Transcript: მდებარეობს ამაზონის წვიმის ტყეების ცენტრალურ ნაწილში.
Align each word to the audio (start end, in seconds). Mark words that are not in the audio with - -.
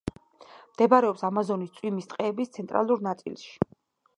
მდებარეობს 0.69 1.25
ამაზონის 1.29 1.75
წვიმის 1.75 2.09
ტყეების 2.15 2.53
ცენტრალურ 2.57 3.07
ნაწილში. 3.11 3.53